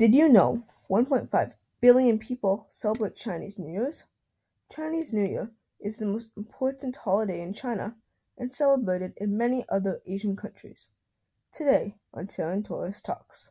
Did 0.00 0.14
you 0.14 0.30
know 0.30 0.62
1.5 0.88 1.52
billion 1.82 2.18
people 2.18 2.66
celebrate 2.70 3.16
Chinese 3.16 3.58
New 3.58 3.70
Year's? 3.70 4.04
Chinese 4.74 5.12
New 5.12 5.26
Year 5.26 5.50
is 5.78 5.98
the 5.98 6.06
most 6.06 6.28
important 6.38 6.96
holiday 6.96 7.42
in 7.42 7.52
China 7.52 7.96
and 8.38 8.50
celebrated 8.50 9.12
in 9.18 9.36
many 9.36 9.66
other 9.68 10.00
Asian 10.06 10.36
countries. 10.36 10.88
Today 11.52 11.96
on 12.14 12.28
Terran 12.28 12.62
Taurus 12.62 13.02
Talks. 13.02 13.50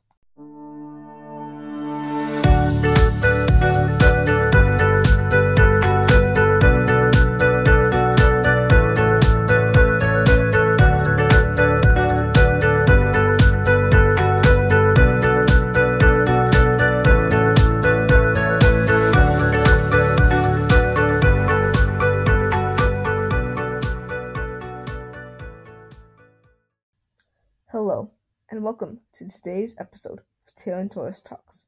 Hello, 27.72 28.09
and 28.50 28.64
welcome 28.64 29.00
to 29.14 29.28
today's 29.28 29.76
episode 29.78 30.22
of 30.22 30.55
Terran 30.55 30.90
Taurus 30.90 31.20
Talks, 31.20 31.66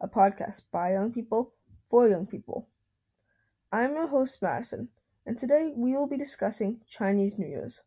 a 0.00 0.08
podcast 0.08 0.62
by 0.72 0.90
young 0.90 1.12
people 1.12 1.52
for 1.88 2.08
young 2.08 2.26
people. 2.26 2.66
I'm 3.70 3.94
your 3.94 4.08
host, 4.08 4.42
Madison, 4.42 4.88
and 5.24 5.38
today 5.38 5.72
we 5.76 5.92
will 5.92 6.08
be 6.08 6.16
discussing 6.16 6.80
Chinese 6.88 7.38
New 7.38 7.46
Year's. 7.46 7.82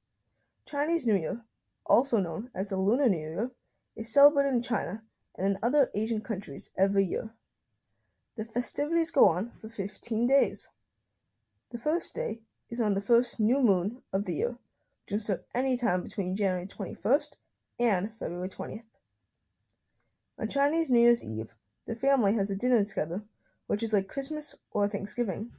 Chinese 0.66 1.06
New 1.06 1.18
Year, 1.18 1.44
also 1.86 2.20
known 2.22 2.50
as 2.56 2.70
the 2.70 2.78
Lunar 2.78 3.10
New 3.10 3.18
Year, 3.18 3.52
is 3.98 4.14
celebrated 4.14 4.54
in 4.54 4.62
China 4.62 5.04
and 5.36 5.46
in 5.46 5.60
other 5.62 5.92
Asian 5.94 6.22
countries 6.22 6.70
every 6.78 7.04
year. 7.04 7.32
The 8.38 8.46
festivities 8.46 9.12
go 9.12 9.28
on 9.28 9.52
for 9.60 9.68
15 9.68 10.26
days. 10.26 10.70
The 11.72 11.80
first 11.80 12.16
day 12.16 12.40
is 12.70 12.80
on 12.80 12.94
the 12.94 13.02
first 13.02 13.42
new 13.42 13.62
moon 13.62 14.04
of 14.14 14.24
the 14.24 14.36
year, 14.36 14.52
which 14.52 15.10
can 15.10 15.20
start 15.20 15.46
any 15.54 15.76
time 15.76 16.02
between 16.02 16.34
January 16.34 16.66
21st 16.66 17.32
and 17.80 18.12
February 18.18 18.50
20th. 18.50 18.84
On 20.40 20.48
Chinese 20.48 20.90
New 20.90 21.00
Year's 21.00 21.24
Eve, 21.24 21.54
the 21.86 21.96
family 21.96 22.34
has 22.36 22.50
a 22.50 22.56
dinner 22.56 22.84
together, 22.84 23.24
which 23.68 23.84
is 23.84 23.94
like 23.94 24.08
Christmas 24.08 24.56
or 24.72 24.88
Thanksgiving. 24.88 25.52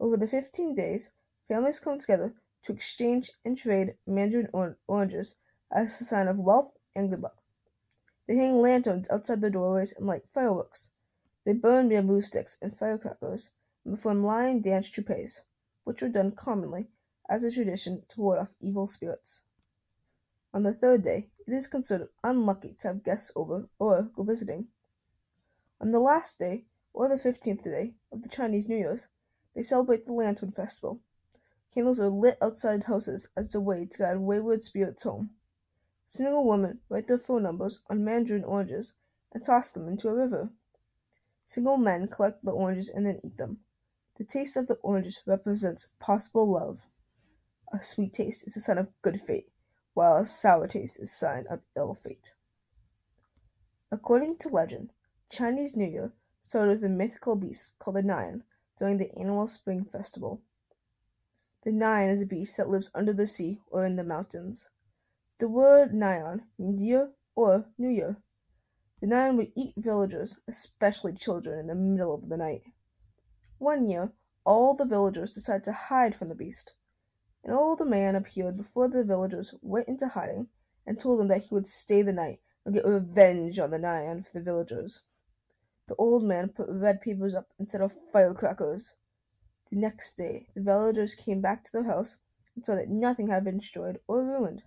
Over 0.00 0.16
the 0.16 0.26
15 0.26 0.74
days, 0.74 1.10
families 1.48 1.80
come 1.80 1.98
together 1.98 2.34
to 2.64 2.72
exchange 2.72 3.30
and 3.44 3.56
trade 3.56 3.96
mandarin 4.06 4.48
oranges 4.86 5.34
as 5.70 6.00
a 6.00 6.04
sign 6.04 6.28
of 6.28 6.38
wealth 6.38 6.72
and 6.94 7.10
good 7.10 7.20
luck. 7.20 7.36
They 8.26 8.36
hang 8.36 8.58
lanterns 8.58 9.08
outside 9.10 9.40
their 9.40 9.50
doorways 9.50 9.92
and 9.92 10.06
light 10.06 10.26
fireworks. 10.28 10.90
They 11.44 11.54
burn 11.54 11.88
bamboo 11.88 12.20
sticks 12.22 12.56
and 12.60 12.76
firecrackers 12.76 13.50
and 13.84 13.94
perform 13.94 14.24
lion 14.24 14.60
dance 14.60 14.88
troupes, 14.88 15.40
which 15.84 16.02
are 16.02 16.08
done 16.08 16.32
commonly 16.32 16.88
as 17.28 17.42
a 17.42 17.50
tradition 17.50 18.02
to 18.08 18.20
ward 18.20 18.38
off 18.38 18.54
evil 18.60 18.86
spirits. 18.86 19.42
On 20.54 20.62
the 20.62 20.72
third 20.72 21.04
day, 21.04 21.28
it 21.46 21.52
is 21.52 21.66
considered 21.66 22.08
unlucky 22.24 22.74
to 22.78 22.88
have 22.88 23.02
guests 23.02 23.30
over 23.36 23.68
or 23.78 24.10
go 24.14 24.22
visiting. 24.22 24.68
On 25.78 25.92
the 25.92 26.00
last 26.00 26.38
day, 26.38 26.64
or 26.94 27.06
the 27.06 27.18
fifteenth 27.18 27.62
day, 27.64 27.94
of 28.10 28.22
the 28.22 28.30
Chinese 28.30 28.66
New 28.66 28.78
Year's, 28.78 29.08
they 29.54 29.62
celebrate 29.62 30.06
the 30.06 30.14
Lantern 30.14 30.50
Festival. 30.50 31.00
Candles 31.72 32.00
are 32.00 32.08
lit 32.08 32.38
outside 32.40 32.84
houses 32.84 33.28
as 33.36 33.54
a 33.54 33.60
way 33.60 33.84
to 33.84 33.98
guide 33.98 34.16
wayward 34.16 34.64
spirits 34.64 35.02
home. 35.02 35.30
Single 36.06 36.46
women 36.46 36.80
write 36.88 37.08
their 37.08 37.18
phone 37.18 37.42
numbers 37.42 37.80
on 37.90 38.02
mandarin 38.02 38.42
oranges 38.42 38.94
and 39.32 39.44
toss 39.44 39.70
them 39.70 39.86
into 39.86 40.08
a 40.08 40.14
river. 40.14 40.50
Single 41.44 41.76
men 41.76 42.08
collect 42.08 42.42
the 42.42 42.52
oranges 42.52 42.88
and 42.88 43.04
then 43.04 43.20
eat 43.22 43.36
them. 43.36 43.58
The 44.16 44.24
taste 44.24 44.56
of 44.56 44.66
the 44.66 44.76
oranges 44.76 45.20
represents 45.26 45.88
possible 46.00 46.50
love. 46.50 46.80
A 47.70 47.82
sweet 47.82 48.14
taste 48.14 48.44
is 48.46 48.56
a 48.56 48.60
sign 48.60 48.78
of 48.78 48.90
good 49.02 49.20
fate 49.20 49.50
while 49.98 50.18
a 50.18 50.24
sour 50.24 50.68
taste 50.68 50.96
is 51.00 51.10
a 51.10 51.12
sign 51.12 51.44
of 51.50 51.64
ill 51.74 51.92
fate. 51.92 52.30
According 53.90 54.36
to 54.38 54.48
legend, 54.48 54.92
Chinese 55.28 55.74
New 55.74 55.90
Year 55.90 56.12
started 56.40 56.74
with 56.74 56.84
a 56.84 56.88
mythical 56.88 57.34
beast 57.34 57.76
called 57.80 57.96
the 57.96 58.02
Nian 58.04 58.42
during 58.78 58.98
the 58.98 59.10
annual 59.18 59.48
Spring 59.48 59.84
Festival. 59.84 60.40
The 61.64 61.72
Nian 61.72 62.14
is 62.14 62.22
a 62.22 62.26
beast 62.26 62.56
that 62.58 62.68
lives 62.68 62.92
under 62.94 63.12
the 63.12 63.26
sea 63.26 63.58
or 63.72 63.84
in 63.84 63.96
the 63.96 64.04
mountains. 64.04 64.68
The 65.38 65.48
word 65.48 65.90
Nian 65.90 66.42
means 66.60 66.80
year 66.80 67.10
or 67.34 67.66
New 67.76 67.90
Year. 67.90 68.18
The 69.00 69.08
Nian 69.08 69.36
would 69.36 69.50
eat 69.56 69.74
villagers, 69.76 70.36
especially 70.46 71.14
children, 71.14 71.58
in 71.58 71.66
the 71.66 71.74
middle 71.74 72.14
of 72.14 72.28
the 72.28 72.36
night. 72.36 72.62
One 73.58 73.84
year, 73.84 74.12
all 74.46 74.74
the 74.74 74.86
villagers 74.86 75.32
decided 75.32 75.64
to 75.64 75.72
hide 75.72 76.14
from 76.14 76.28
the 76.28 76.36
beast. 76.36 76.74
An 77.48 77.54
old 77.54 77.80
man 77.86 78.14
appeared 78.14 78.58
before 78.58 78.88
the 78.88 79.02
villagers 79.02 79.54
went 79.62 79.88
into 79.88 80.06
hiding 80.06 80.48
and 80.86 81.00
told 81.00 81.18
them 81.18 81.28
that 81.28 81.44
he 81.44 81.54
would 81.54 81.66
stay 81.66 82.02
the 82.02 82.12
night 82.12 82.40
and 82.66 82.74
get 82.74 82.84
revenge 82.84 83.58
on 83.58 83.70
the 83.70 83.78
Nian 83.78 84.22
for 84.22 84.34
the 84.34 84.44
villagers. 84.44 85.00
The 85.86 85.94
old 85.94 86.22
man 86.24 86.50
put 86.50 86.68
red 86.68 87.00
papers 87.00 87.34
up 87.34 87.48
instead 87.58 87.80
of 87.80 87.96
firecrackers. 88.12 88.92
The 89.70 89.76
next 89.76 90.18
day, 90.18 90.48
the 90.54 90.60
villagers 90.60 91.14
came 91.14 91.40
back 91.40 91.64
to 91.64 91.72
their 91.72 91.84
house 91.84 92.18
and 92.54 92.66
saw 92.66 92.74
that 92.74 92.90
nothing 92.90 93.28
had 93.28 93.44
been 93.44 93.60
destroyed 93.60 93.98
or 94.06 94.26
ruined. 94.26 94.62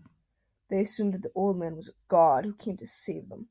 They 0.72 0.82
assumed 0.82 1.14
that 1.14 1.22
the 1.22 1.32
old 1.36 1.60
man 1.60 1.76
was 1.76 1.90
a 1.90 1.94
god 2.08 2.46
who 2.46 2.54
came 2.56 2.78
to 2.78 2.88
save 2.88 3.30
them. 3.30 3.50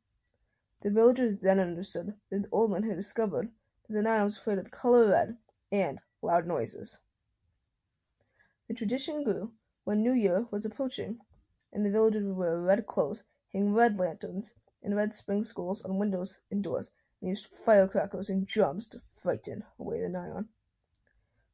The 0.82 0.91
villagers 0.91 1.38
then 1.38 1.60
understood 1.60 2.14
that 2.30 2.42
the 2.42 2.48
old 2.50 2.72
man 2.72 2.82
had 2.82 2.97
discovered 2.97 3.52
that 3.86 3.94
the 3.94 4.00
Nian 4.00 4.24
was 4.24 4.38
afraid 4.38 4.58
of 4.58 4.64
the 4.64 4.70
color 4.70 5.08
red 5.08 5.36
and 5.70 6.00
loud 6.20 6.48
noises. 6.48 6.98
The 8.70 8.76
tradition 8.76 9.25
grew 9.25 9.50
when 9.82 10.00
New 10.00 10.12
Year 10.12 10.47
was 10.53 10.64
approaching, 10.64 11.19
and 11.72 11.84
the 11.84 11.91
villagers 11.91 12.22
would 12.22 12.36
wear 12.36 12.60
red 12.60 12.86
clothes, 12.86 13.25
hang 13.53 13.75
red 13.75 13.98
lanterns 13.98 14.54
and 14.81 14.94
red 14.94 15.12
spring 15.12 15.42
scrolls 15.42 15.82
on 15.82 15.98
windows 15.98 16.38
and 16.53 16.62
doors, 16.62 16.92
and 17.20 17.30
used 17.30 17.48
firecrackers 17.48 18.28
and 18.30 18.47
drums 18.47 18.86
to 18.86 19.00
frighten 19.00 19.64
away 19.76 20.00
the 20.00 20.06
Nian. 20.06 20.47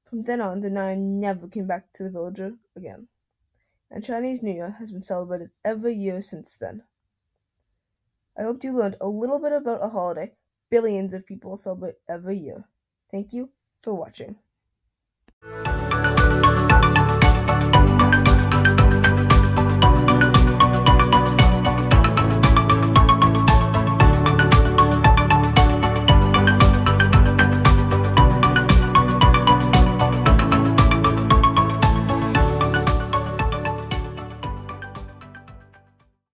From 0.02 0.24
then 0.24 0.42
on, 0.42 0.60
the 0.60 0.68
Nian 0.68 1.18
never 1.18 1.48
came 1.48 1.66
back 1.66 1.90
to 1.94 2.02
the 2.02 2.10
villager 2.10 2.58
again, 2.76 3.08
and 3.90 4.04
Chinese 4.04 4.42
New 4.42 4.52
Year 4.52 4.76
has 4.78 4.92
been 4.92 5.00
celebrated 5.00 5.52
every 5.64 5.94
year 5.94 6.20
since 6.20 6.54
then. 6.54 6.82
I 8.36 8.42
hope 8.42 8.62
you 8.62 8.76
learned 8.76 8.96
a 9.00 9.08
little 9.08 9.40
bit 9.40 9.52
about 9.52 9.82
a 9.82 9.88
holiday 9.88 10.34
billions 10.68 11.14
of 11.14 11.24
people 11.24 11.56
celebrate 11.56 11.94
every 12.10 12.36
year. 12.36 12.68
Thank 13.10 13.32
you 13.32 13.48
for 13.80 13.94
watching. 13.94 14.36